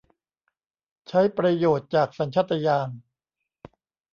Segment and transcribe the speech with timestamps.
[1.07, 2.89] ใช้ประโยชน์จากสัญชาตญาณ